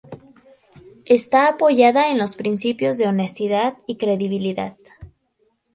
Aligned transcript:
Está 1.05 1.47
apoyada 1.47 2.09
en 2.09 2.17
los 2.17 2.35
principios 2.35 2.97
de 2.97 3.07
honestidad 3.07 3.77
y 3.85 3.97
credibilidad. 3.97 4.75